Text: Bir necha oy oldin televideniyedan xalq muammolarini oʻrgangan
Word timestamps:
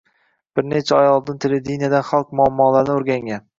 Bir 0.59 0.65
necha 0.71 0.95
oy 1.01 1.09
oldin 1.09 1.37
televideniyedan 1.45 2.07
xalq 2.09 2.35
muammolarini 2.43 2.99
oʻrgangan 2.99 3.49